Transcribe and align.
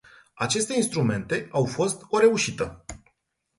Aceste 0.37 0.73
instrumente 0.73 1.47
au 1.53 1.65
fost 1.65 2.01
o 2.09 2.17
reușită. 2.19 2.85